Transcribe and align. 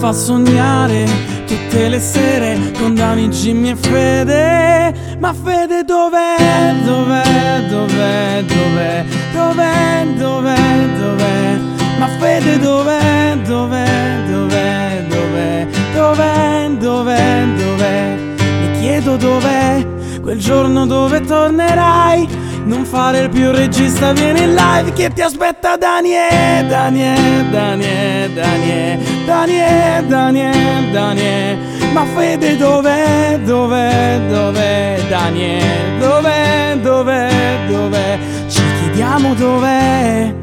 fa 0.00 0.14
sognare 0.14 1.04
tutte 1.46 1.88
le 1.88 2.00
sere 2.00 2.72
con 2.78 2.94
Dani, 2.94 3.28
Jimmy 3.28 3.72
e 3.72 3.76
Fede. 3.76 5.16
Ma 5.18 5.34
Fede 5.34 5.84
dov'è? 5.84 6.74
Dov'è? 6.86 7.64
Dov'è? 7.68 8.44
Dov'è? 8.46 9.04
Dov'è? 9.34 10.06
Dov'è? 10.16 10.86
Dov'è? 10.98 11.58
Ma 11.98 12.06
Fede 12.18 12.58
dov'è? 12.58 13.36
Dov'è? 13.44 14.24
Dov'è? 14.30 15.04
Dov'è? 15.06 15.66
Dov'è? 15.92 16.70
Dov'è? 16.78 17.46
Dov'è? 17.58 18.16
Mi 18.62 18.78
chiedo 18.80 19.16
dov'è 19.16 19.86
quel 20.22 20.38
giorno 20.38 20.86
dove 20.86 21.20
tornerai. 21.20 22.49
Fare 22.90 23.20
il 23.20 23.28
più 23.28 23.52
regista, 23.52 24.12
vieni 24.12 24.42
in 24.42 24.52
live 24.52 24.92
che 24.92 25.12
ti 25.12 25.22
aspetta 25.22 25.76
Daniele, 25.76 26.66
Daniele, 26.66 27.48
Daniele, 27.48 28.34
Daniele, 28.34 28.98
Daniele, 29.24 30.06
Daniele, 30.08 30.90
Daniele. 30.90 31.58
Ma 31.92 32.04
Fede 32.16 32.56
dov'è, 32.56 33.38
dov'è, 33.44 34.20
dov'è, 34.28 35.00
Daniele, 35.08 35.98
dov'è, 36.00 36.78
dov'è, 36.82 37.58
dov'è? 37.68 38.18
Ci 38.48 38.62
chiediamo 38.80 39.34
dov'è. 39.34 40.34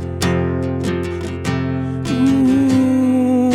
Mm, 2.10 3.52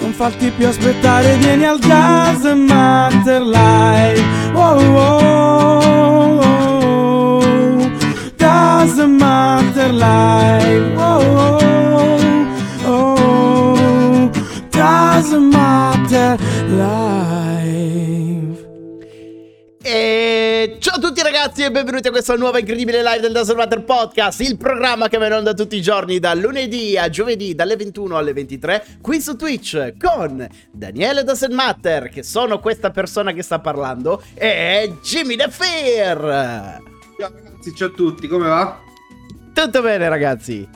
non 0.00 0.12
farti 0.12 0.50
più 0.50 0.68
aspettare, 0.68 1.34
vieni 1.36 1.64
al 1.64 1.78
Jazz 1.78 2.44
Matter 2.44 3.40
Live. 3.40 3.77
Ragazzi 21.58 21.62
e 21.64 21.70
benvenuti 21.70 22.08
a 22.08 22.10
questa 22.10 22.36
nuova 22.36 22.58
incredibile 22.60 23.02
live 23.02 23.20
del 23.20 23.32
Dazzle 23.32 23.56
Matter 23.56 23.82
Podcast, 23.82 24.40
il 24.40 24.56
programma 24.56 25.08
che 25.08 25.18
va 25.18 25.26
in 25.26 25.32
onda 25.32 25.54
tutti 25.54 25.76
i 25.76 25.82
giorni 25.82 26.20
dal 26.20 26.38
lunedì 26.38 26.96
a 26.96 27.08
giovedì 27.08 27.54
dalle 27.54 27.74
21 27.74 28.16
alle 28.16 28.32
23 28.32 28.84
qui 29.00 29.20
su 29.20 29.34
Twitch 29.34 29.94
con 29.98 30.46
Daniele 30.70 31.24
Dazzle 31.24 31.54
Matter, 31.54 32.10
che 32.10 32.22
sono 32.22 32.60
questa 32.60 32.90
persona 32.90 33.32
che 33.32 33.42
sta 33.42 33.58
parlando, 33.58 34.22
e 34.34 34.94
Jimmy 35.02 35.36
The 35.36 35.48
Fear. 35.48 36.80
Ciao 37.18 37.32
ragazzi, 37.32 37.74
ciao 37.74 37.88
a 37.88 37.92
tutti, 37.92 38.28
come 38.28 38.46
va? 38.46 38.78
Tutto 39.52 39.82
bene 39.82 40.08
ragazzi? 40.08 40.68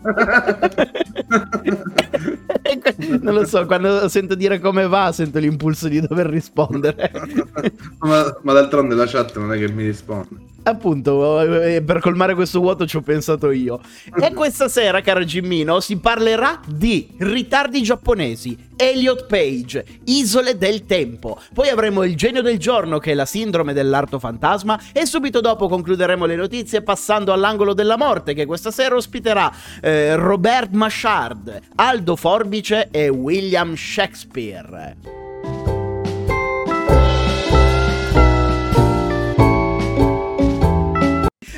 non 3.20 3.34
lo 3.34 3.44
so, 3.44 3.66
quando 3.66 4.08
sento 4.08 4.34
dire 4.34 4.58
come 4.58 4.86
va 4.86 5.12
sento 5.12 5.38
l'impulso 5.38 5.88
di 5.88 6.00
dover 6.00 6.26
rispondere. 6.26 7.10
ma, 8.00 8.36
ma 8.42 8.52
d'altronde 8.52 8.94
la 8.94 9.06
chat 9.06 9.36
non 9.36 9.52
è 9.52 9.58
che 9.58 9.70
mi 9.70 9.84
risponde. 9.84 10.48
Appunto, 10.62 11.40
eh, 11.40 11.82
per 11.82 12.00
colmare 12.00 12.34
questo 12.34 12.60
vuoto 12.60 12.86
ci 12.86 12.96
ho 12.96 13.00
pensato 13.00 13.50
io. 13.50 13.80
E 14.20 14.32
questa 14.34 14.68
sera, 14.68 15.00
caro 15.00 15.24
Gimmino, 15.24 15.80
si 15.80 15.96
parlerà 15.96 16.60
di 16.66 17.08
ritardi 17.18 17.82
giapponesi, 17.82 18.56
Elliot 18.76 19.26
Page, 19.26 19.84
Isole 20.04 20.58
del 20.58 20.84
Tempo. 20.84 21.40
Poi 21.54 21.68
avremo 21.68 22.02
il 22.02 22.14
genio 22.14 22.42
del 22.42 22.58
giorno, 22.58 22.98
che 22.98 23.12
è 23.12 23.14
la 23.14 23.24
sindrome 23.24 23.72
dell'arto 23.72 24.18
fantasma, 24.18 24.78
e 24.92 25.06
subito 25.06 25.40
dopo 25.40 25.66
concluderemo 25.66 26.26
le 26.26 26.36
notizie 26.36 26.82
passando 26.82 27.32
all'angolo 27.32 27.72
della 27.72 27.96
morte, 27.96 28.34
che 28.34 28.46
questa 28.46 28.70
sera 28.70 28.94
ospiterà 28.94 29.50
eh, 29.80 30.14
Robert 30.16 30.72
Machard, 30.72 31.58
Aldo 31.76 32.16
Forbice 32.16 32.88
e 32.90 33.08
William 33.08 33.74
Shakespeare. 33.74 35.19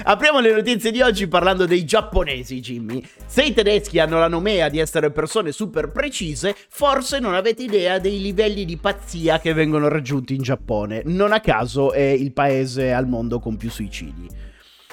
Apriamo 0.05 0.41
le 0.41 0.53
notizie 0.53 0.91
di 0.91 1.01
oggi 1.01 1.29
parlando 1.29 1.65
dei 1.65 1.85
giapponesi, 1.85 2.61
Jimmy. 2.61 3.03
Se 3.25 3.45
i 3.45 3.55
tedeschi 3.55 4.01
hanno 4.01 4.19
la 4.19 4.27
nomea 4.27 4.69
di 4.69 4.79
essere 4.79 5.13
persone 5.13 5.53
super 5.53 5.93
precise, 5.93 6.57
forse 6.69 7.21
non 7.21 7.35
avete 7.35 7.63
idea 7.63 7.99
dei 8.01 8.21
livelli 8.21 8.65
di 8.65 8.77
pazzia 8.77 9.39
che 9.39 9.53
vengono 9.53 9.87
raggiunti 9.89 10.35
in 10.35 10.43
Giappone. 10.43 11.03
Non 11.05 11.33
a 11.33 11.41
caso 11.41 11.93
è 11.93 12.01
il 12.01 12.33
paese 12.33 12.93
al 12.93 13.07
mondo 13.07 13.39
con 13.39 13.57
più 13.57 13.71
suicidi. 13.71 14.29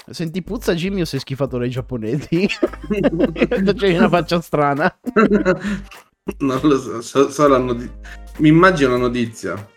Senti 0.09 0.43
puzza 0.43 0.73
Jimmy 0.73 1.01
o 1.01 1.05
sei 1.05 1.19
schifato 1.19 1.57
dai 1.57 1.69
giapponesi? 1.69 2.47
C'hai 3.75 3.97
una 3.97 4.09
faccia 4.09 4.41
strana. 4.41 4.95
non 6.39 6.59
lo 6.61 6.79
so, 6.79 7.01
so, 7.01 7.29
so 7.29 7.47
la 7.47 7.57
notizia. 7.57 7.97
Mi 8.37 8.49
immagino 8.49 8.91
la 8.91 8.97
notizia, 8.97 9.67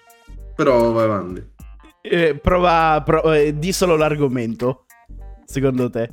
però 0.54 0.90
vai 0.92 1.04
avanti. 1.04 1.50
Eh, 2.02 2.34
prova, 2.34 3.02
pro- 3.04 3.32
eh, 3.32 3.58
di 3.58 3.72
solo 3.72 3.96
l'argomento, 3.96 4.86
secondo 5.44 5.90
te. 5.90 6.10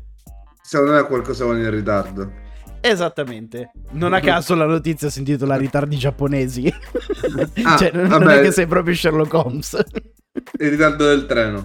Secondo 0.62 0.94
me 0.94 1.04
qualcosa 1.04 1.46
va 1.46 1.58
in 1.58 1.70
ritardo. 1.70 2.32
Esattamente. 2.82 3.72
Non 3.92 4.14
a 4.14 4.20
caso 4.20 4.56
la 4.56 4.66
notizia 4.66 5.10
si 5.10 5.20
intitola 5.20 5.56
ritardi 5.56 5.98
giapponesi. 5.98 6.72
Ah, 7.64 7.76
cioè, 7.76 7.92
non, 7.92 8.08
non 8.08 8.30
è 8.30 8.42
che 8.42 8.52
sei 8.52 8.66
proprio 8.66 8.96
Sherlock 8.96 9.34
Holmes. 9.34 9.86
Il 10.58 10.70
ritardo 10.70 11.06
del 11.06 11.26
treno. 11.26 11.62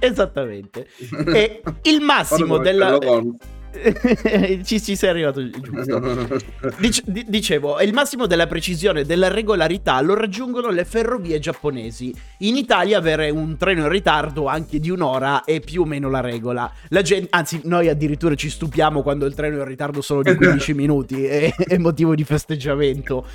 Esattamente. 0.00 0.88
E 1.32 1.62
il 1.82 2.00
massimo 2.00 2.58
della... 2.58 2.86
Sherlock 2.88 3.06
Holmes. 3.06 3.36
ci, 4.64 4.82
ci 4.82 4.96
sei 4.96 5.10
arrivato 5.10 5.48
giusto. 5.48 6.40
Dic- 6.78 7.02
di- 7.04 7.24
dicevo, 7.28 7.80
il 7.80 7.92
massimo 7.92 8.26
della 8.26 8.46
precisione 8.46 9.00
e 9.00 9.04
della 9.04 9.28
regolarità 9.28 10.00
lo 10.00 10.14
raggiungono 10.14 10.70
le 10.70 10.84
ferrovie 10.84 11.38
giapponesi. 11.38 12.14
In 12.38 12.56
Italia 12.56 12.98
avere 12.98 13.30
un 13.30 13.56
treno 13.56 13.82
in 13.82 13.88
ritardo 13.88 14.46
anche 14.46 14.80
di 14.80 14.90
un'ora 14.90 15.44
è 15.44 15.60
più 15.60 15.82
o 15.82 15.84
meno 15.84 16.08
la 16.10 16.20
regola. 16.20 16.70
La 16.88 17.02
gen- 17.02 17.26
anzi, 17.30 17.60
noi 17.64 17.88
addirittura 17.88 18.34
ci 18.34 18.50
stupiamo 18.50 19.02
quando 19.02 19.26
il 19.26 19.34
treno 19.34 19.56
è 19.56 19.60
in 19.60 19.66
ritardo 19.66 20.00
solo 20.00 20.22
di 20.22 20.34
15 20.34 20.74
minuti, 20.74 21.24
è, 21.24 21.54
è 21.54 21.76
motivo 21.78 22.14
di 22.14 22.24
festeggiamento. 22.24 23.26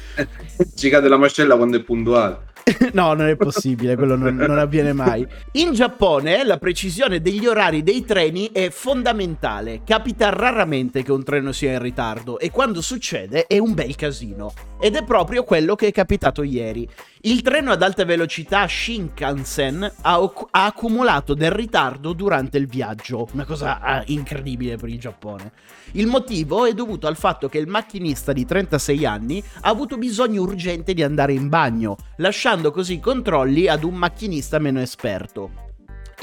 Ci 0.75 0.89
cade 0.89 1.07
la 1.07 1.17
mascella 1.17 1.55
quando 1.55 1.77
è 1.77 1.81
puntuale. 1.81 2.49
No, 2.93 3.13
non 3.13 3.27
è 3.27 3.35
possibile, 3.35 3.95
quello 3.95 4.15
non, 4.15 4.35
non 4.35 4.57
avviene 4.57 4.93
mai. 4.93 5.25
In 5.53 5.73
Giappone 5.73 6.43
la 6.43 6.57
precisione 6.57 7.21
degli 7.21 7.45
orari 7.45 7.83
dei 7.83 8.03
treni 8.03 8.49
è 8.51 8.69
fondamentale. 8.69 9.81
Capita 9.85 10.29
raramente 10.29 11.03
che 11.03 11.11
un 11.11 11.23
treno 11.23 11.51
sia 11.51 11.71
in 11.71 11.79
ritardo 11.79 12.39
e 12.39 12.51
quando 12.51 12.81
succede 12.81 13.47
è 13.47 13.57
un 13.57 13.73
bel 13.73 13.95
casino. 13.95 14.53
Ed 14.79 14.95
è 14.95 15.03
proprio 15.03 15.43
quello 15.43 15.75
che 15.75 15.87
è 15.87 15.91
capitato 15.91 16.43
ieri. 16.43 16.87
Il 17.23 17.43
treno 17.43 17.71
ad 17.71 17.83
alta 17.83 18.03
velocità 18.03 18.65
Shinkansen 18.67 19.93
ha, 20.01 20.19
occ- 20.19 20.47
ha 20.49 20.65
accumulato 20.65 21.35
del 21.35 21.51
ritardo 21.51 22.13
durante 22.13 22.57
il 22.57 22.65
viaggio, 22.65 23.29
una 23.33 23.45
cosa 23.45 23.79
ah, 23.79 24.01
incredibile 24.07 24.75
per 24.75 24.89
il 24.89 24.99
Giappone. 24.99 25.51
Il 25.91 26.07
motivo 26.07 26.65
è 26.65 26.73
dovuto 26.73 27.05
al 27.05 27.15
fatto 27.15 27.47
che 27.47 27.59
il 27.59 27.67
macchinista 27.67 28.33
di 28.33 28.43
36 28.43 29.05
anni 29.05 29.43
ha 29.61 29.69
avuto 29.69 29.99
bisogno 29.99 30.41
urgente 30.41 30.95
di 30.95 31.03
andare 31.03 31.33
in 31.33 31.47
bagno, 31.47 31.95
lasciando 32.17 32.71
così 32.71 32.93
i 32.93 32.99
controlli 32.99 33.67
ad 33.67 33.83
un 33.83 33.93
macchinista 33.93 34.57
meno 34.57 34.81
esperto. 34.81 35.70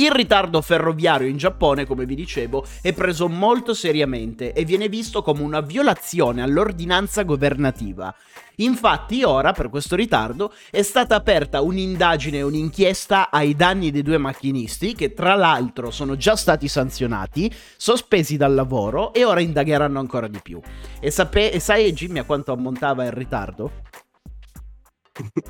Il 0.00 0.12
ritardo 0.12 0.62
ferroviario 0.62 1.26
in 1.26 1.36
Giappone, 1.36 1.84
come 1.84 2.06
vi 2.06 2.14
dicevo, 2.14 2.64
è 2.80 2.92
preso 2.92 3.28
molto 3.28 3.74
seriamente 3.74 4.52
e 4.52 4.64
viene 4.64 4.88
visto 4.88 5.22
come 5.22 5.42
una 5.42 5.60
violazione 5.60 6.40
all'ordinanza 6.40 7.24
governativa. 7.24 8.14
Infatti 8.58 9.24
ora, 9.24 9.50
per 9.50 9.68
questo 9.68 9.96
ritardo, 9.96 10.52
è 10.70 10.82
stata 10.82 11.16
aperta 11.16 11.62
un'indagine 11.62 12.38
e 12.38 12.42
un'inchiesta 12.42 13.28
ai 13.28 13.56
danni 13.56 13.90
dei 13.90 14.02
due 14.02 14.18
macchinisti, 14.18 14.94
che 14.94 15.14
tra 15.14 15.34
l'altro 15.34 15.90
sono 15.90 16.16
già 16.16 16.36
stati 16.36 16.68
sanzionati, 16.68 17.52
sospesi 17.76 18.36
dal 18.36 18.54
lavoro 18.54 19.12
e 19.12 19.24
ora 19.24 19.40
indagheranno 19.40 19.98
ancora 19.98 20.28
di 20.28 20.38
più. 20.40 20.60
E, 21.00 21.10
sape- 21.10 21.50
e 21.50 21.58
sai 21.58 21.92
Jimmy 21.92 22.20
a 22.20 22.24
quanto 22.24 22.52
ammontava 22.52 23.04
il 23.04 23.12
ritardo? 23.12 23.82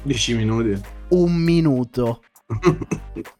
10 0.04 0.34
minuti. 0.36 0.80
Un 1.08 1.34
minuto. 1.34 2.22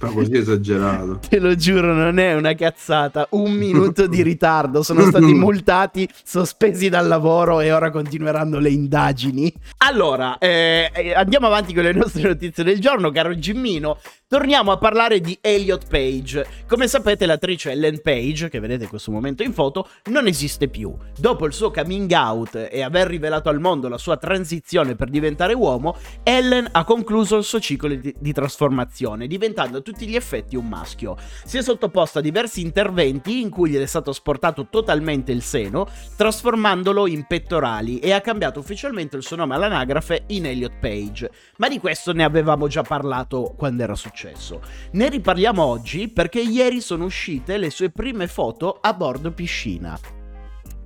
Ma 0.00 0.08
così 0.10 0.36
esagerato. 0.36 1.20
Te 1.28 1.38
lo 1.38 1.54
giuro, 1.54 1.92
non 1.92 2.18
è 2.18 2.34
una 2.34 2.54
cazzata. 2.54 3.26
Un 3.30 3.52
minuto 3.52 4.06
di 4.06 4.22
ritardo. 4.22 4.82
Sono 4.82 5.02
stati 5.02 5.32
multati, 5.34 6.08
sospesi 6.24 6.88
dal 6.88 7.06
lavoro 7.06 7.60
e 7.60 7.72
ora 7.72 7.90
continueranno 7.90 8.58
le 8.58 8.70
indagini. 8.70 9.52
Allora, 9.78 10.38
eh, 10.38 10.90
eh, 10.94 11.14
andiamo 11.14 11.46
avanti 11.46 11.74
con 11.74 11.84
le 11.84 11.92
nostre 11.92 12.22
notizie 12.22 12.64
del 12.64 12.80
giorno, 12.80 13.10
caro 13.10 13.36
Gimmino. 13.38 13.98
Torniamo 14.32 14.72
a 14.72 14.78
parlare 14.78 15.20
di 15.20 15.36
Elliot 15.42 15.86
Page. 15.88 16.46
Come 16.66 16.88
sapete, 16.88 17.26
l'attrice 17.26 17.72
Ellen 17.72 18.00
Page, 18.00 18.48
che 18.48 18.60
vedete 18.60 18.84
in 18.84 18.88
questo 18.88 19.10
momento 19.10 19.42
in 19.42 19.52
foto, 19.52 19.90
non 20.04 20.26
esiste 20.26 20.68
più. 20.68 20.96
Dopo 21.18 21.44
il 21.44 21.52
suo 21.52 21.70
coming 21.70 22.10
out 22.12 22.68
e 22.70 22.80
aver 22.80 23.08
rivelato 23.08 23.50
al 23.50 23.60
mondo 23.60 23.88
la 23.88 23.98
sua 23.98 24.16
transizione 24.16 24.94
per 24.94 25.10
diventare 25.10 25.52
uomo, 25.52 25.98
Ellen 26.22 26.66
ha 26.72 26.82
concluso 26.84 27.36
il 27.36 27.44
suo 27.44 27.60
ciclo 27.60 27.88
di, 27.88 28.14
di 28.18 28.32
trasformazione, 28.32 29.26
diventando 29.26 29.81
tutti 29.82 30.06
gli 30.06 30.16
effetti 30.16 30.56
un 30.56 30.68
maschio. 30.68 31.16
Si 31.44 31.58
è 31.58 31.62
sottoposto 31.62 32.18
a 32.18 32.22
diversi 32.22 32.60
interventi 32.60 33.40
in 33.40 33.50
cui 33.50 33.70
gli 33.70 33.76
è 33.76 33.86
stato 33.86 34.12
sportato 34.12 34.68
totalmente 34.68 35.32
il 35.32 35.42
seno, 35.42 35.88
trasformandolo 36.16 37.06
in 37.06 37.26
pettorali 37.26 37.98
e 37.98 38.12
ha 38.12 38.20
cambiato 38.20 38.60
ufficialmente 38.60 39.16
il 39.16 39.22
suo 39.22 39.36
nome 39.36 39.54
all'anagrafe 39.54 40.24
in 40.28 40.46
Elliot 40.46 40.78
Page. 40.80 41.30
Ma 41.58 41.68
di 41.68 41.78
questo 41.78 42.12
ne 42.12 42.24
avevamo 42.24 42.68
già 42.68 42.82
parlato 42.82 43.54
quando 43.56 43.82
era 43.82 43.94
successo. 43.94 44.60
Ne 44.92 45.08
riparliamo 45.08 45.62
oggi 45.62 46.08
perché 46.08 46.40
ieri 46.40 46.80
sono 46.80 47.04
uscite 47.04 47.56
le 47.56 47.70
sue 47.70 47.90
prime 47.90 48.26
foto 48.26 48.78
a 48.80 48.92
bordo 48.94 49.32
piscina. 49.32 49.98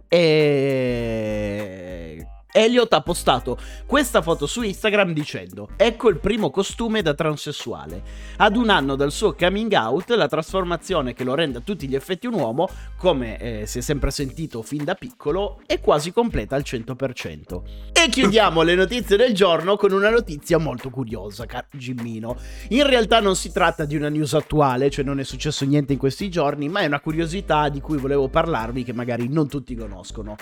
E 0.08 2.26
Elliot 2.56 2.90
ha 2.94 3.02
postato 3.02 3.58
questa 3.84 4.22
foto 4.22 4.46
su 4.46 4.62
Instagram 4.62 5.12
dicendo 5.12 5.68
ecco 5.76 6.08
il 6.08 6.18
primo 6.18 6.50
costume 6.50 7.02
da 7.02 7.12
transessuale. 7.12 8.02
Ad 8.38 8.56
un 8.56 8.70
anno 8.70 8.96
dal 8.96 9.12
suo 9.12 9.34
coming 9.34 9.72
out, 9.72 10.08
la 10.12 10.26
trasformazione 10.26 11.12
che 11.12 11.22
lo 11.22 11.34
rende 11.34 11.58
a 11.58 11.60
tutti 11.60 11.86
gli 11.86 11.94
effetti 11.94 12.26
un 12.26 12.32
uomo, 12.32 12.66
come 12.96 13.38
eh, 13.38 13.66
si 13.66 13.78
è 13.78 13.80
sempre 13.82 14.10
sentito 14.10 14.62
fin 14.62 14.84
da 14.84 14.94
piccolo, 14.94 15.60
è 15.66 15.80
quasi 15.80 16.12
completa 16.12 16.56
al 16.56 16.62
100%. 16.64 17.62
E 17.92 18.08
chiudiamo 18.08 18.62
le 18.62 18.74
notizie 18.74 19.18
del 19.18 19.34
giorno 19.34 19.76
con 19.76 19.92
una 19.92 20.08
notizia 20.08 20.56
molto 20.56 20.88
curiosa, 20.88 21.44
caro 21.44 21.66
Gimmino. 21.72 22.38
In 22.70 22.86
realtà 22.86 23.20
non 23.20 23.36
si 23.36 23.52
tratta 23.52 23.84
di 23.84 23.96
una 23.96 24.08
news 24.08 24.32
attuale, 24.32 24.88
cioè 24.88 25.04
non 25.04 25.20
è 25.20 25.24
successo 25.24 25.66
niente 25.66 25.92
in 25.92 25.98
questi 25.98 26.30
giorni, 26.30 26.70
ma 26.70 26.80
è 26.80 26.86
una 26.86 27.00
curiosità 27.00 27.68
di 27.68 27.82
cui 27.82 27.98
volevo 27.98 28.28
parlarvi 28.28 28.82
che 28.82 28.94
magari 28.94 29.28
non 29.28 29.46
tutti 29.46 29.74
conoscono 29.74 30.36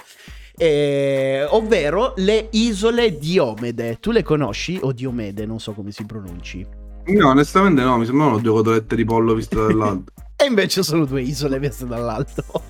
eh, 0.56 1.46
ovvero 1.50 2.14
le 2.16 2.48
isole 2.52 3.18
Diomede. 3.18 3.98
Tu 4.00 4.10
le 4.10 4.22
conosci 4.22 4.78
o 4.80 4.92
Diomede? 4.92 5.46
Non 5.46 5.60
so 5.60 5.72
come 5.72 5.90
si 5.90 6.04
pronunci. 6.04 6.66
No, 7.06 7.28
onestamente 7.28 7.82
no, 7.82 7.98
mi 7.98 8.06
sembrano 8.06 8.38
due 8.38 8.52
cotolette 8.52 8.96
di 8.96 9.04
pollo 9.04 9.34
viste 9.34 9.56
dall'alto. 9.56 10.12
e 10.36 10.44
invece 10.46 10.82
sono 10.82 11.04
due 11.04 11.22
isole 11.22 11.58
viste 11.58 11.86
dall'alto. 11.86 12.44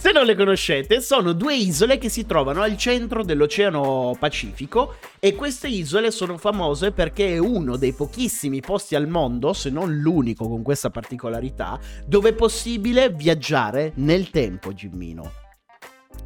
Se 0.00 0.12
non 0.12 0.24
le 0.24 0.34
conoscete, 0.34 1.02
sono 1.02 1.34
due 1.34 1.54
isole 1.54 1.98
che 1.98 2.08
si 2.08 2.24
trovano 2.24 2.62
al 2.62 2.78
centro 2.78 3.22
dell'Oceano 3.22 4.16
Pacifico 4.18 4.94
e 5.18 5.34
queste 5.34 5.68
isole 5.68 6.10
sono 6.10 6.38
famose 6.38 6.90
perché 6.90 7.34
è 7.34 7.38
uno 7.38 7.76
dei 7.76 7.92
pochissimi 7.92 8.62
posti 8.62 8.94
al 8.94 9.08
mondo, 9.08 9.52
se 9.52 9.68
non 9.68 9.94
l'unico 9.98 10.48
con 10.48 10.62
questa 10.62 10.88
particolarità, 10.88 11.78
dove 12.06 12.30
è 12.30 12.32
possibile 12.32 13.10
viaggiare 13.10 13.92
nel 13.96 14.30
tempo, 14.30 14.72
Gimmino. 14.72 15.49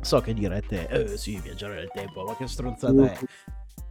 So 0.05 0.21
che 0.21 0.35
direte, 0.35 0.87
eh 0.87 1.17
sì, 1.17 1.41
viaggiare 1.43 1.77
nel 1.77 1.91
tempo, 1.93 2.25
ma 2.25 2.37
che 2.37 2.47
stronzata 2.47 3.11
è. 3.11 3.19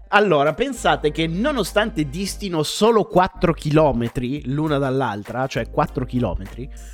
Allora, 0.10 0.54
pensate 0.54 1.10
che 1.10 1.26
nonostante 1.26 2.08
distino 2.08 2.62
solo 2.62 3.06
4 3.06 3.52
km 3.52 4.12
l'una 4.44 4.78
dall'altra, 4.78 5.48
cioè 5.48 5.72
4 5.72 6.06
km, 6.06 6.44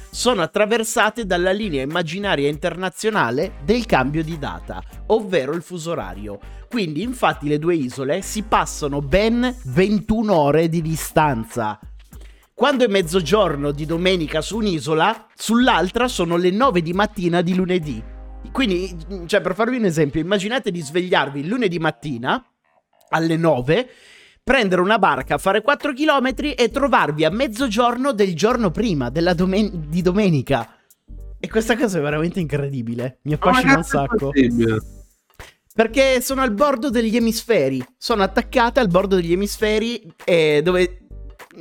sono 0.10 0.42
attraversate 0.42 1.26
dalla 1.26 1.52
linea 1.52 1.84
immaginaria 1.84 2.48
internazionale 2.48 3.56
del 3.66 3.86
cambio 3.86 4.24
di 4.24 4.40
data, 4.40 4.82
ovvero 5.08 5.52
il 5.52 5.64
fuso 5.64 5.92
orario. 5.92 6.40
Quindi, 6.70 7.02
infatti, 7.02 7.50
le 7.50 7.60
due 7.60 7.76
isole 7.76 8.22
si 8.22 8.44
passano 8.44 9.02
ben 9.02 9.54
21 9.66 10.34
ore 10.34 10.70
di 10.70 10.82
distanza. 10.82 11.78
Quando 12.54 12.86
è 12.86 12.88
mezzogiorno 12.88 13.72
di 13.72 13.86
domenica 13.86 14.40
su 14.40 14.60
un'isola, 14.60 15.28
sull'altra 15.36 16.08
sono 16.08 16.38
le 16.38 16.52
9 16.52 16.82
di 16.82 16.94
mattina 16.94 17.42
di 17.42 17.54
lunedì. 17.54 18.18
Quindi, 18.52 18.96
cioè, 19.26 19.42
per 19.42 19.54
farvi 19.54 19.78
un 19.78 19.86
esempio, 19.86 20.22
immaginate 20.22 20.72
di 20.72 20.82
svegliarvi 20.82 21.48
lunedì 21.48 21.80
mattina 21.80 22.44
alle 23.10 23.38
9, 23.38 23.90
prendere 24.44 24.82
una 24.82 25.00
barca, 25.00 25.38
fare 25.38 25.62
4 25.62 25.94
km 25.94 26.34
e 26.56 26.70
trovarvi 26.72 27.26
a 27.26 27.30
mezzogiorno 27.30 28.12
del 28.14 28.36
giorno 28.36 28.72
prima, 28.72 29.10
domen- 29.10 29.90
di 29.90 30.02
domenica. 30.02 30.76
E 31.40 31.48
questa 31.50 31.78
cosa 31.78 32.00
è 32.00 32.02
veramente 32.02 32.40
incredibile. 32.40 33.20
Mi 33.24 33.34
affascina 33.34 33.78
un 33.78 33.84
sacco. 33.84 34.32
Perché 35.74 36.20
sono 36.20 36.42
al 36.42 36.52
bordo 36.52 36.90
degli 36.90 37.16
emisferi. 37.16 37.82
Sono 37.98 38.24
attaccate 38.24 38.82
al 38.82 38.90
bordo 38.90 39.16
degli 39.16 39.32
emisferi 39.32 40.02
eh, 40.26 40.60
dove 40.62 41.08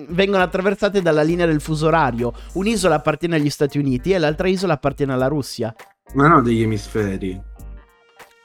vengono 0.09 0.43
attraversate 0.43 1.01
dalla 1.01 1.23
linea 1.23 1.47
del 1.47 1.61
fuso 1.61 1.87
orario. 1.87 2.33
Un'isola 2.55 2.97
appartiene 2.97 3.37
agli 3.37 3.51
Stati 3.51 3.79
Uniti 3.79 4.13
e 4.13 4.19
l'altra 4.19 4.49
isola 4.49 4.73
appartiene 4.73 5.13
alla 5.13 5.29
Russia. 5.29 5.73
Ma 6.15 6.27
no, 6.27 6.43
degli 6.43 6.63
emisferi. 6.63 7.41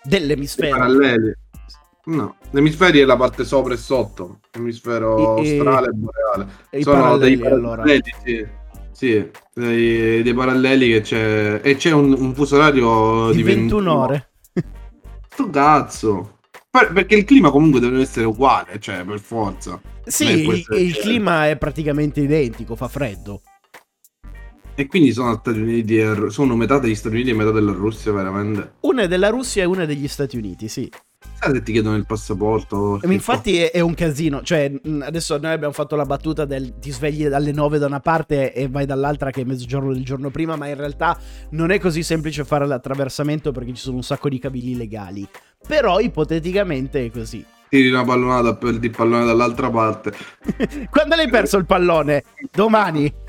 Dell'emisfero. 0.03 0.77
Paralleli. 0.77 1.33
No, 2.05 2.35
l'emisferi 2.51 2.99
è 2.99 3.05
la 3.05 3.15
parte 3.15 3.45
sopra 3.45 3.73
e 3.73 3.77
sotto, 3.77 4.39
l'emisfero 4.51 5.37
e, 5.37 5.57
australe 5.57 5.87
e 5.87 5.91
boreale. 5.91 6.47
E 6.69 6.81
Sono 6.83 7.01
paralleli, 7.01 7.35
dei 7.35 7.43
paralleli, 7.43 7.63
allora. 7.63 7.83
sì. 8.23 8.61
Sì, 8.93 9.29
dei, 9.55 10.21
dei, 10.21 10.33
paralleli 10.35 10.91
che 10.91 11.01
c'è... 11.01 11.59
E 11.63 11.75
c'è 11.75 11.91
un, 11.91 12.13
un 12.13 12.35
fuso 12.35 12.57
orario 12.57 13.31
di, 13.31 13.37
di 13.37 13.43
21, 13.43 13.61
21 13.61 13.93
ore. 13.99 14.29
Sto 15.29 15.49
cazzo. 15.49 16.37
Perché 16.69 17.15
il 17.15 17.25
clima 17.25 17.49
comunque 17.49 17.79
deve 17.79 18.01
essere 18.01 18.25
uguale, 18.27 18.79
cioè 18.79 19.03
per 19.03 19.19
forza. 19.19 19.81
Sì, 20.05 20.47
il, 20.47 20.65
il 20.77 20.95
clima 20.97 21.49
è 21.49 21.57
praticamente 21.57 22.21
identico, 22.21 22.75
fa 22.75 22.87
freddo. 22.87 23.41
E 24.75 24.87
quindi 24.87 25.11
sono 25.11 25.37
Stati 25.37 25.59
Uniti 25.59 25.99
e, 25.99 26.29
sono 26.29 26.55
metà 26.55 26.79
degli 26.79 26.95
Stati 26.95 27.15
Uniti 27.15 27.29
e 27.29 27.33
metà 27.33 27.51
della 27.51 27.73
Russia, 27.73 28.11
veramente? 28.11 28.73
Una 28.81 29.03
è 29.03 29.07
della 29.07 29.29
Russia 29.29 29.61
e 29.61 29.65
una 29.65 29.85
degli 29.85 30.07
Stati 30.07 30.35
Uniti, 30.35 30.67
sì. 30.67 30.89
Sai 31.39 31.53
se 31.53 31.61
ti 31.61 31.71
chiedono 31.71 31.95
il 31.95 32.05
passaporto? 32.05 32.99
Infatti 33.03 33.59
è, 33.59 33.71
è, 33.71 33.81
un 33.81 33.93
casino. 33.93 34.41
Cioè, 34.41 34.71
adesso 35.01 35.37
noi 35.37 35.51
abbiamo 35.51 35.73
fatto 35.73 35.95
la 35.95 36.05
battuta 36.05 36.45
del 36.45 36.79
ti 36.79 36.89
svegli 36.89 37.27
dalle 37.27 37.51
9 37.51 37.77
da 37.77 37.85
una 37.85 37.99
parte 37.99 38.51
e 38.51 38.67
vai 38.67 38.85
dall'altra 38.85 39.29
che 39.29 39.41
è 39.41 39.43
mezzogiorno 39.43 39.93
del 39.93 40.03
giorno 40.03 40.31
prima, 40.31 40.55
ma 40.55 40.67
in 40.67 40.75
realtà 40.75 41.17
non 41.51 41.69
è 41.69 41.79
così 41.79 42.01
semplice 42.01 42.43
fare 42.43 42.65
l'attraversamento 42.65 43.51
perché 43.51 43.73
ci 43.73 43.81
sono 43.81 43.97
un 43.97 44.03
sacco 44.03 44.27
di 44.27 44.39
cavilli 44.39 44.75
legali. 44.75 45.27
Però 45.67 45.99
ipoteticamente 45.99 47.05
è 47.05 47.11
così. 47.11 47.45
Tiri 47.69 47.89
una 47.89 48.03
pallonata 48.03 48.55
per 48.55 48.77
il 48.81 48.89
pallone 48.89 49.25
dall'altra 49.25 49.69
parte. 49.69 50.13
Quando 50.89 51.15
l'hai 51.15 51.29
perso 51.29 51.57
il 51.57 51.65
pallone? 51.65 52.23
Domani. 52.51 53.21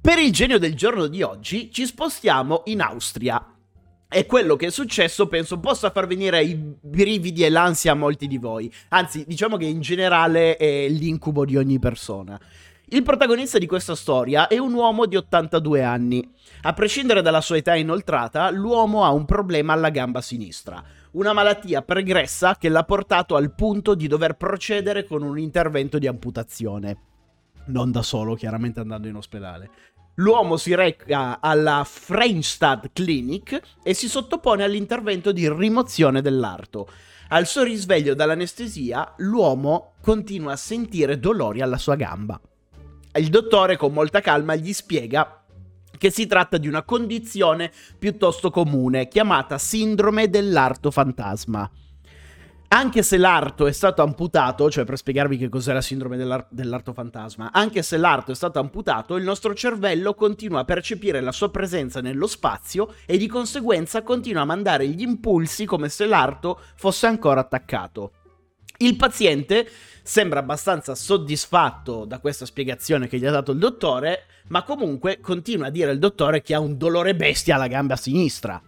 Per 0.00 0.18
il 0.18 0.32
genio 0.32 0.58
del 0.58 0.74
giorno 0.74 1.06
di 1.06 1.22
oggi 1.22 1.70
ci 1.72 1.86
spostiamo 1.86 2.62
in 2.66 2.80
Austria. 2.82 3.46
E 4.08 4.26
quello 4.26 4.56
che 4.56 4.66
è 4.66 4.70
successo 4.70 5.26
penso 5.26 5.58
possa 5.58 5.90
far 5.90 6.06
venire 6.06 6.42
i 6.42 6.54
brividi 6.54 7.44
e 7.44 7.48
l'ansia 7.48 7.92
a 7.92 7.94
molti 7.94 8.26
di 8.26 8.36
voi. 8.36 8.70
Anzi, 8.90 9.24
diciamo 9.26 9.56
che 9.56 9.64
in 9.64 9.80
generale 9.80 10.56
è 10.56 10.86
l'incubo 10.88 11.46
di 11.46 11.56
ogni 11.56 11.78
persona. 11.78 12.38
Il 12.92 13.02
protagonista 13.02 13.56
di 13.56 13.66
questa 13.66 13.94
storia 13.94 14.48
è 14.48 14.58
un 14.58 14.74
uomo 14.74 15.06
di 15.06 15.16
82 15.16 15.82
anni. 15.82 16.30
A 16.64 16.74
prescindere 16.74 17.22
dalla 17.22 17.40
sua 17.40 17.56
età 17.56 17.74
inoltrata, 17.74 18.50
l'uomo 18.50 19.02
ha 19.02 19.10
un 19.12 19.24
problema 19.24 19.72
alla 19.72 19.88
gamba 19.88 20.20
sinistra, 20.20 20.84
una 21.12 21.32
malattia 21.32 21.80
pregressa 21.80 22.56
che 22.56 22.68
l'ha 22.68 22.84
portato 22.84 23.34
al 23.34 23.54
punto 23.54 23.94
di 23.94 24.08
dover 24.08 24.34
procedere 24.34 25.06
con 25.06 25.22
un 25.22 25.38
intervento 25.38 25.98
di 25.98 26.06
amputazione. 26.06 26.98
Non 27.68 27.90
da 27.90 28.02
solo, 28.02 28.34
chiaramente 28.34 28.80
andando 28.80 29.08
in 29.08 29.16
ospedale. 29.16 29.70
L'uomo 30.16 30.58
si 30.58 30.74
reca 30.74 31.40
alla 31.40 31.84
Frenchstad 31.86 32.90
Clinic 32.92 33.58
e 33.82 33.94
si 33.94 34.06
sottopone 34.06 34.64
all'intervento 34.64 35.32
di 35.32 35.50
rimozione 35.50 36.20
dell'arto. 36.20 36.86
Al 37.28 37.46
suo 37.46 37.62
risveglio 37.62 38.14
dall'anestesia, 38.14 39.14
l'uomo 39.16 39.94
continua 40.02 40.52
a 40.52 40.56
sentire 40.56 41.18
dolori 41.18 41.62
alla 41.62 41.78
sua 41.78 41.94
gamba. 41.94 42.38
Il 43.14 43.28
dottore 43.28 43.76
con 43.76 43.92
molta 43.92 44.20
calma 44.20 44.54
gli 44.54 44.72
spiega 44.72 45.44
che 45.98 46.10
si 46.10 46.26
tratta 46.26 46.56
di 46.56 46.66
una 46.66 46.82
condizione 46.82 47.70
piuttosto 47.98 48.50
comune 48.50 49.06
chiamata 49.06 49.58
sindrome 49.58 50.30
dell'arto 50.30 50.90
fantasma. 50.90 51.70
Anche 52.68 53.02
se 53.02 53.18
l'arto 53.18 53.66
è 53.66 53.72
stato 53.72 54.00
amputato, 54.00 54.70
cioè 54.70 54.84
per 54.84 54.96
spiegarvi 54.96 55.36
che 55.36 55.50
cos'è 55.50 55.74
la 55.74 55.82
sindrome 55.82 56.16
dell'ar- 56.16 56.46
dell'arto 56.48 56.94
fantasma, 56.94 57.52
anche 57.52 57.82
se 57.82 57.98
l'arto 57.98 58.32
è 58.32 58.34
stato 58.34 58.58
amputato, 58.58 59.16
il 59.16 59.24
nostro 59.24 59.52
cervello 59.52 60.14
continua 60.14 60.60
a 60.60 60.64
percepire 60.64 61.20
la 61.20 61.32
sua 61.32 61.50
presenza 61.50 62.00
nello 62.00 62.26
spazio 62.26 62.94
e 63.04 63.18
di 63.18 63.26
conseguenza 63.26 64.02
continua 64.02 64.40
a 64.40 64.46
mandare 64.46 64.88
gli 64.88 65.02
impulsi 65.02 65.66
come 65.66 65.90
se 65.90 66.06
l'arto 66.06 66.58
fosse 66.74 67.06
ancora 67.06 67.40
attaccato. 67.40 68.12
Il 68.78 68.96
paziente 68.96 69.68
sembra 70.02 70.40
abbastanza 70.40 70.94
soddisfatto 70.94 72.04
da 72.04 72.18
questa 72.18 72.44
spiegazione 72.44 73.06
che 73.06 73.18
gli 73.18 73.26
ha 73.26 73.30
dato 73.30 73.52
il 73.52 73.58
dottore, 73.58 74.24
ma 74.48 74.62
comunque 74.62 75.20
continua 75.20 75.68
a 75.68 75.70
dire 75.70 75.92
il 75.92 75.98
dottore 75.98 76.42
che 76.42 76.54
ha 76.54 76.60
un 76.60 76.76
dolore 76.76 77.14
bestia 77.14 77.54
alla 77.54 77.68
gamba 77.68 77.96
sinistra. 77.96 78.60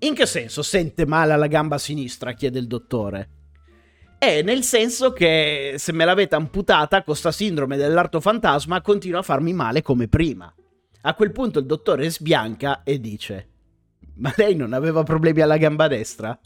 In 0.00 0.14
che 0.14 0.26
senso 0.26 0.62
sente 0.62 1.06
male 1.06 1.32
alla 1.32 1.46
gamba 1.46 1.78
sinistra? 1.78 2.32
chiede 2.32 2.58
il 2.58 2.66
dottore. 2.66 3.30
È 4.18 4.42
nel 4.42 4.62
senso 4.62 5.12
che 5.12 5.74
se 5.78 5.92
me 5.92 6.04
l'avete 6.04 6.34
amputata 6.34 7.02
con 7.02 7.16
sta 7.16 7.32
sindrome 7.32 7.76
dell'arto 7.76 8.20
fantasma 8.20 8.80
continua 8.80 9.20
a 9.20 9.22
farmi 9.22 9.52
male 9.52 9.80
come 9.80 10.08
prima. 10.08 10.52
A 11.02 11.14
quel 11.14 11.32
punto 11.32 11.60
il 11.60 11.66
dottore 11.66 12.10
sbianca 12.10 12.82
e 12.82 13.00
dice: 13.00 13.48
Ma 14.16 14.32
lei 14.36 14.54
non 14.56 14.72
aveva 14.72 15.04
problemi 15.04 15.40
alla 15.40 15.56
gamba 15.56 15.86
destra? 15.88 16.38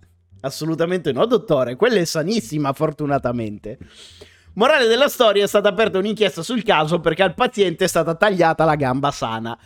Assolutamente 0.43 1.13
no, 1.13 1.25
dottore, 1.27 1.77
quella 1.77 2.01
è 2.01 2.05
sanissima, 2.05 2.73
fortunatamente. 2.73 3.79
Morale 4.55 4.87
della 4.87 5.09
storia 5.09 5.45
è 5.45 5.47
stata 5.47 5.69
aperta 5.69 5.99
un'inchiesta 5.99 6.43
sul 6.43 6.63
caso 6.63 7.01
perché 7.01 7.23
al 7.23 7.35
paziente 7.35 7.85
è 7.85 7.89
stata 7.89 8.15
tagliata 8.15 8.65
la 8.65 8.75
gamba 8.75 9.11
sana. 9.11 9.57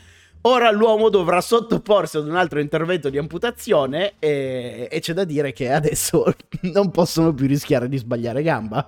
Ora 0.42 0.70
l'uomo 0.70 1.08
dovrà 1.08 1.40
sottoporsi 1.40 2.18
ad 2.18 2.28
un 2.28 2.36
altro 2.36 2.60
intervento 2.60 3.08
di 3.08 3.18
amputazione 3.18 4.14
e, 4.20 4.86
e 4.90 5.00
c'è 5.00 5.12
da 5.12 5.24
dire 5.24 5.52
che 5.52 5.72
adesso 5.72 6.32
non 6.72 6.90
possono 6.90 7.34
più 7.34 7.46
rischiare 7.46 7.88
di 7.88 7.96
sbagliare 7.96 8.42
gamba. 8.42 8.86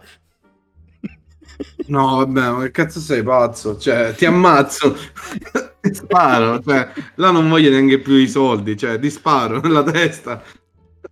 No, 1.86 2.16
vabbè, 2.18 2.50
ma 2.50 2.62
che 2.62 2.70
cazzo 2.70 3.00
sei 3.00 3.22
pazzo? 3.24 3.76
Cioè, 3.76 4.14
ti 4.14 4.26
ammazzo. 4.26 4.94
sparo. 5.90 6.60
Cioè, 6.62 6.92
là 7.16 7.30
non 7.30 7.48
voglio 7.48 7.70
neanche 7.70 7.98
più 7.98 8.14
i 8.14 8.28
soldi. 8.28 8.76
Cioè, 8.76 8.98
ti 9.00 9.10
sparo 9.10 9.60
nella 9.60 9.82
testa. 9.82 10.40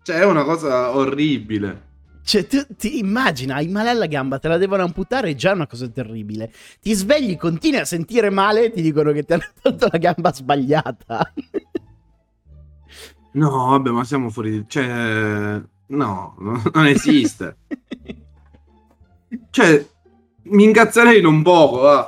Cioè, 0.06 0.18
è 0.18 0.24
una 0.24 0.44
cosa 0.44 0.94
orribile. 0.94 1.82
Cioè, 2.22 2.46
tu 2.46 2.64
ti 2.76 2.98
immagina, 3.00 3.56
hai 3.56 3.66
male 3.66 3.88
alla 3.88 4.06
gamba, 4.06 4.38
te 4.38 4.46
la 4.46 4.56
devono 4.56 4.84
amputare, 4.84 5.30
è 5.30 5.34
già 5.34 5.50
una 5.50 5.66
cosa 5.66 5.88
terribile. 5.88 6.52
Ti 6.80 6.94
svegli, 6.94 7.36
continui 7.36 7.80
a 7.80 7.84
sentire 7.84 8.30
male 8.30 8.66
e 8.66 8.70
ti 8.70 8.82
dicono 8.82 9.10
che 9.10 9.24
ti 9.24 9.32
hanno 9.32 9.48
tolto 9.60 9.88
la 9.90 9.98
gamba 9.98 10.32
sbagliata. 10.32 11.32
No, 13.32 13.50
vabbè, 13.50 13.90
ma 13.90 14.02
siamo 14.04 14.30
fuori. 14.30 14.64
Cioè, 14.66 15.60
no, 15.88 16.36
non 16.72 16.86
esiste. 16.86 17.56
cioè, 19.50 19.86
mi 20.44 20.64
incazzerei 20.64 21.18
in 21.18 21.26
un 21.26 21.42
poco, 21.42 21.80
va. 21.80 21.98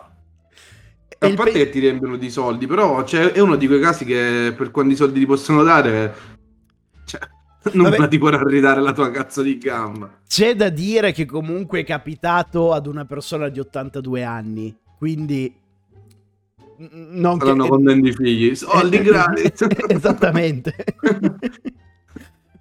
A 1.19 1.35
parte 1.35 1.53
pe- 1.53 1.53
che 1.53 1.69
ti 1.69 1.81
riempiono 1.81 2.17
di 2.17 2.31
soldi, 2.31 2.67
però 2.67 3.05
cioè, 3.05 3.33
è 3.33 3.41
uno 3.41 3.57
di 3.57 3.67
quei 3.67 3.81
casi 3.81 4.07
che 4.07 4.55
per 4.57 4.71
quanti 4.71 4.97
soldi 4.97 5.19
ti 5.19 5.27
possono 5.27 5.63
dare, 5.63 6.38
non 7.75 7.91
Vabbè. 7.91 8.09
ti 8.09 8.19
vorrà 8.19 8.43
ridare 8.43 8.81
la 8.81 8.93
tua 8.93 9.11
cazzo 9.11 9.43
di 9.43 9.59
gamba. 9.59 10.21
C'è 10.27 10.55
da 10.55 10.69
dire 10.69 11.13
che 11.13 11.27
comunque 11.27 11.81
è 11.81 11.85
capitato 11.85 12.73
ad 12.73 12.87
una 12.87 13.05
persona 13.05 13.49
di 13.49 13.61
82 13.61 14.23
anni, 14.23 14.77
quindi 14.97 15.55
non 16.79 17.39
Saranno 17.39 17.65
che... 17.65 17.69
contenti 17.69 18.09
i 18.09 18.13
figli, 18.13 18.55
soldi 18.55 18.99
gratis. 19.03 19.67
Esattamente. 19.89 20.75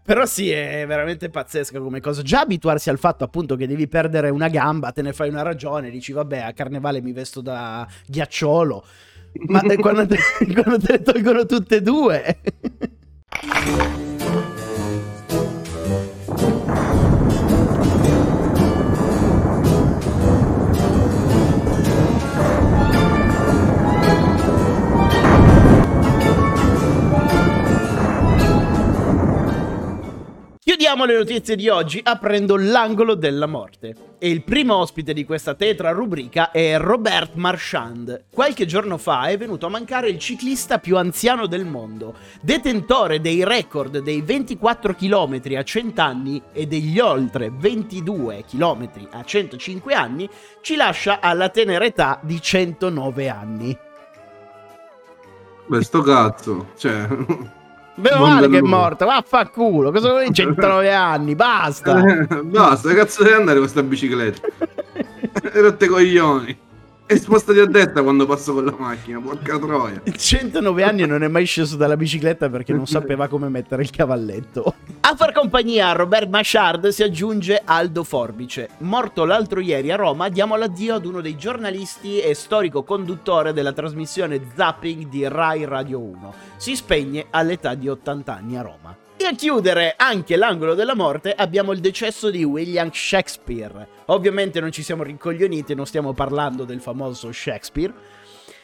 Però 0.03 0.25
sì, 0.25 0.49
è 0.49 0.85
veramente 0.87 1.29
pazzesca 1.29 1.79
come 1.79 1.99
cosa. 1.99 2.21
Già 2.21 2.39
abituarsi 2.39 2.89
al 2.89 2.97
fatto 2.97 3.25
appunto 3.25 3.55
che 3.57 3.67
devi 3.67 3.87
perdere 3.87 4.29
una 4.29 4.47
gamba, 4.47 4.91
te 4.91 5.01
ne 5.01 5.11
fai 5.11 5.29
una 5.29 5.41
ragione, 5.41 5.89
dici 5.89 6.13
vabbè 6.13 6.39
a 6.39 6.53
carnevale 6.53 7.01
mi 7.01 7.11
vesto 7.11 7.41
da 7.41 7.85
ghiacciolo, 8.07 8.85
ma 9.47 9.61
quando 9.75 10.07
te, 10.07 10.17
quando 10.53 10.79
te 10.79 10.93
le 10.93 11.01
tolgono 11.01 11.45
tutte 11.45 11.75
e 11.75 11.81
due... 11.81 12.39
Chiudiamo 30.87 31.11
le 31.11 31.17
notizie 31.17 31.57
di 31.57 31.67
oggi 31.67 31.99
aprendo 32.01 32.55
l'angolo 32.55 33.13
della 33.15 33.45
morte. 33.45 33.93
E 34.17 34.29
il 34.29 34.41
primo 34.45 34.77
ospite 34.77 35.11
di 35.11 35.25
questa 35.25 35.53
tetra 35.53 35.91
rubrica 35.91 36.49
è 36.49 36.77
Robert 36.77 37.33
Marchand. 37.33 38.27
Qualche 38.31 38.65
giorno 38.65 38.97
fa 38.97 39.25
è 39.25 39.37
venuto 39.37 39.65
a 39.65 39.69
mancare 39.69 40.07
il 40.07 40.17
ciclista 40.17 40.79
più 40.79 40.95
anziano 40.95 41.45
del 41.45 41.65
mondo, 41.65 42.15
detentore 42.39 43.19
dei 43.19 43.43
record 43.43 43.97
dei 43.97 44.21
24 44.21 44.95
km 44.95 45.41
a 45.57 45.63
100 45.63 46.01
anni 46.01 46.41
e 46.53 46.65
degli 46.67 46.99
oltre 46.99 47.51
22 47.53 48.45
km 48.49 48.89
a 49.11 49.25
105 49.25 49.93
anni, 49.93 50.29
ci 50.61 50.77
lascia 50.77 51.19
alla 51.19 51.49
tenera 51.49 51.83
età 51.83 52.17
di 52.23 52.41
109 52.41 53.27
anni. 53.27 53.77
Beh, 55.67 55.83
sto 55.83 56.01
cazzo, 56.01 56.69
cioè... 56.77 57.55
Meno 57.97 58.19
male 58.19 58.47
che 58.47 58.59
è 58.59 58.61
morto, 58.61 59.05
vaffanculo, 59.05 59.91
cosa 59.91 60.09
vuoi 60.09 60.31
109 60.31 60.93
anni, 60.93 61.33
basta. 61.33 61.99
Basta, 62.43 62.93
cazzo 62.93 63.23
devi 63.23 63.35
andare 63.35 63.57
con 63.57 63.61
questa 63.61 63.81
bicicletta? 63.81 64.47
Rotte 65.53 65.87
coglioni. 65.87 66.57
E 67.09 67.15
spostati 67.15 67.59
a 67.59 67.65
destra 67.65 68.03
quando 68.03 68.25
passo 68.25 68.53
con 68.53 68.65
la 68.65 68.75
macchina, 68.77 69.21
porca 69.21 69.57
troia. 69.57 70.01
109 70.13 70.83
anni 70.83 71.03
e 71.03 71.05
non 71.05 71.23
è 71.23 71.29
mai 71.29 71.45
sceso 71.45 71.77
dalla 71.77 71.95
bicicletta 71.95 72.49
perché 72.49 72.73
non 72.73 72.85
sapeva 72.85 73.29
come 73.29 73.47
mettere 73.47 73.81
il 73.81 73.91
cavalletto. 73.91 74.73
A 74.99 75.15
far 75.15 75.31
compagnia 75.31 75.87
a 75.87 75.93
Robert 75.93 76.27
Machard 76.27 76.89
si 76.89 77.03
aggiunge 77.03 77.61
Aldo 77.63 78.03
Forbice. 78.03 78.71
Morto 78.79 79.23
l'altro 79.23 79.61
ieri 79.61 79.89
a 79.89 79.95
Roma, 79.95 80.27
diamo 80.27 80.57
l'addio 80.57 80.95
ad 80.95 81.05
uno 81.05 81.21
dei 81.21 81.37
giornalisti 81.37 82.19
e 82.19 82.33
storico 82.33 82.83
conduttore 82.83 83.53
della 83.53 83.71
trasmissione 83.71 84.41
Zapping 84.53 85.07
di 85.07 85.25
Rai 85.29 85.63
Radio 85.63 86.01
1. 86.01 86.33
Si 86.57 86.75
spegne 86.75 87.27
all'età 87.29 87.73
di 87.75 87.87
80 87.87 88.35
anni 88.35 88.57
a 88.57 88.61
Roma. 88.61 89.06
E 89.19 89.25
a 89.25 89.33
chiudere 89.33 89.95
anche 89.97 90.35
l'angolo 90.35 90.75
della 90.75 90.93
morte 90.93 91.33
abbiamo 91.33 91.71
il 91.71 91.79
decesso 91.79 92.29
di 92.29 92.43
William 92.43 92.91
Shakespeare. 92.91 93.87
Ovviamente 94.05 94.59
non 94.59 94.71
ci 94.71 94.83
siamo 94.83 95.01
rincoglioniti, 95.01 95.73
non 95.73 95.87
stiamo 95.87 96.13
parlando 96.13 96.65
del 96.65 96.79
famoso 96.79 97.31
Shakespeare, 97.31 97.91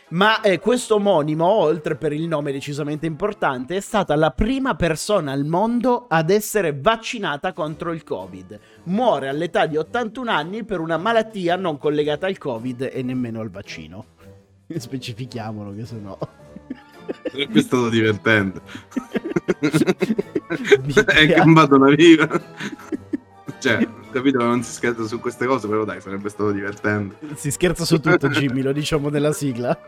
ma 0.10 0.42
eh, 0.42 0.60
questo 0.60 0.96
omonimo, 0.96 1.44
oltre 1.44 1.96
per 1.96 2.14
il 2.14 2.28
nome 2.28 2.52
decisamente 2.52 3.08
importante, 3.08 3.78
è 3.78 3.80
stata 3.80 4.16
la 4.16 4.30
prima 4.30 4.76
persona 4.76 5.32
al 5.32 5.44
mondo 5.44 6.06
ad 6.08 6.30
essere 6.30 6.78
vaccinata 6.80 7.52
contro 7.52 7.92
il 7.92 8.04
Covid. 8.04 8.60
Muore 8.84 9.30
all'età 9.30 9.66
di 9.66 9.76
81 9.76 10.30
anni 10.30 10.64
per 10.64 10.82
una 10.82 10.98
malattia 10.98 11.56
non 11.56 11.80
collegata 11.80 12.28
al 12.28 12.38
Covid 12.38 12.92
e 12.94 13.02
nemmeno 13.02 13.42
al 13.42 13.50
vaccino. 13.50 14.06
Specifichiamolo 14.70 15.74
che 15.74 15.86
se 15.86 15.96
no... 15.96 16.20
Sarebbe 17.26 17.62
stato 17.62 17.90
divertente. 17.90 18.62
È 21.06 21.34
cambiato 21.34 21.76
una 21.76 21.90
vita. 21.90 22.28
Cioè, 23.60 23.88
capito 24.12 24.40
che 24.40 24.44
non 24.44 24.62
si 24.62 24.74
scherza 24.74 25.06
su 25.06 25.20
queste 25.20 25.46
cose, 25.46 25.68
però 25.68 25.86
dai, 25.86 26.02
sarebbe 26.02 26.28
stato 26.30 26.52
divertente. 26.52 27.16
Si 27.36 27.50
scherza 27.50 27.86
su 27.86 28.00
tutto, 28.00 28.28
Jimmy, 28.28 28.62
lo 28.62 28.74
diciamo 28.74 29.10
nella 29.10 29.32
sigla. 29.32 29.80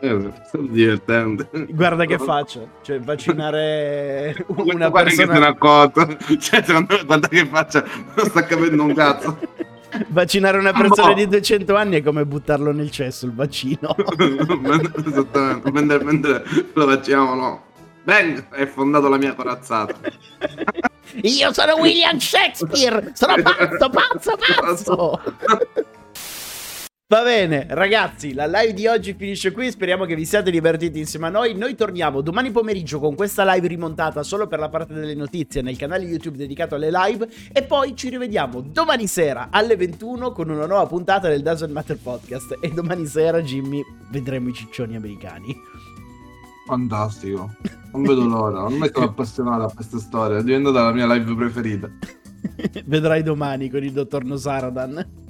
Eh, 0.00 0.32
stato 0.46 0.66
divertente. 0.66 1.48
Guarda 1.70 2.04
che 2.06 2.18
faccia, 2.18 2.60
cioè 2.82 2.98
vaccinare 2.98 4.34
una 4.48 4.88
guarda 4.88 5.10
persona... 5.10 5.54
che 5.54 5.58
sono. 5.60 6.16
Cioè, 6.40 6.62
secondo 6.64 6.96
me, 6.96 7.04
guarda 7.04 7.28
che 7.28 7.46
faccia, 7.46 7.84
non 8.16 8.26
sta 8.26 8.44
capendo 8.44 8.82
un 8.82 8.94
cazzo. 8.94 9.38
Vaccinare 10.08 10.58
una 10.58 10.72
persona 10.72 11.08
no. 11.08 11.14
di 11.14 11.28
200 11.28 11.76
anni 11.76 11.96
è 11.98 12.02
come 12.02 12.24
buttarlo 12.24 12.72
nel 12.72 12.90
cesso 12.90 13.26
il 13.26 13.32
vaccino. 13.32 13.94
Esattamente, 15.06 15.70
mentre, 15.70 16.02
mentre 16.02 16.44
lo 16.72 16.86
vacciniamo 16.86 17.34
no. 17.34 17.62
Bang, 18.04 18.48
è 18.50 18.66
fondato 18.66 19.08
la 19.08 19.16
mia 19.16 19.34
corazzata. 19.34 19.94
Io 21.22 21.52
sono 21.52 21.76
William 21.76 22.18
Shakespeare, 22.18 23.12
sono 23.14 23.34
pazzo, 23.42 23.90
pazzo, 23.90 24.36
pazzo. 24.36 25.20
Va 27.12 27.22
bene, 27.22 27.66
ragazzi, 27.68 28.32
la 28.32 28.46
live 28.46 28.72
di 28.72 28.86
oggi 28.86 29.12
finisce 29.12 29.52
qui. 29.52 29.70
Speriamo 29.70 30.06
che 30.06 30.14
vi 30.14 30.24
siate 30.24 30.50
divertiti 30.50 30.98
insieme 30.98 31.26
a 31.26 31.28
noi. 31.28 31.54
Noi 31.54 31.74
torniamo 31.74 32.22
domani 32.22 32.50
pomeriggio 32.50 32.98
con 32.98 33.14
questa 33.14 33.44
live 33.52 33.68
rimontata 33.68 34.22
solo 34.22 34.46
per 34.46 34.58
la 34.58 34.70
parte 34.70 34.94
delle 34.94 35.14
notizie 35.14 35.60
nel 35.60 35.76
canale 35.76 36.04
YouTube 36.04 36.38
dedicato 36.38 36.74
alle 36.74 36.90
live. 36.90 37.28
E 37.52 37.64
poi 37.64 37.94
ci 37.94 38.08
rivediamo 38.08 38.62
domani 38.62 39.06
sera 39.06 39.48
alle 39.50 39.76
21 39.76 40.32
con 40.32 40.48
una 40.48 40.64
nuova 40.64 40.86
puntata 40.86 41.28
del 41.28 41.42
Doesn't 41.42 41.70
Matter 41.70 41.98
Podcast. 41.98 42.56
E 42.62 42.70
domani 42.70 43.04
sera, 43.04 43.42
Jimmy, 43.42 43.82
vedremo 44.08 44.48
i 44.48 44.54
ciccioni 44.54 44.96
americani. 44.96 45.54
Fantastico, 46.66 47.50
non 47.92 48.02
vedo 48.02 48.24
l'ora. 48.24 48.64
Ormai 48.64 48.90
sono 48.92 49.06
appassionato 49.06 49.64
a 49.64 49.72
questa 49.74 49.98
storia. 49.98 50.38
È 50.38 50.42
diventata 50.42 50.82
la 50.82 50.92
mia 50.92 51.12
live 51.12 51.34
preferita. 51.34 51.90
Vedrai 52.86 53.22
domani 53.22 53.68
con 53.68 53.82
il 53.82 53.92
dottor 53.92 54.24
Nosaradan. 54.24 55.21